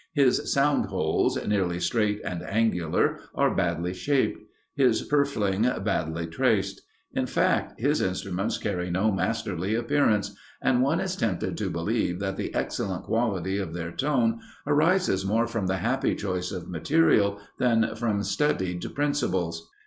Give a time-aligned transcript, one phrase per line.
[0.13, 4.41] His sound holes, nearly straight and angular, are badly shaped;
[4.73, 6.81] his purfling badly traced;
[7.13, 12.35] in fact, his instruments carry no masterly appearance, and one is tempted to believe that
[12.35, 17.93] the excellent quality of their tone arises more from the happy choice of material than
[17.95, 19.69] from studied principles.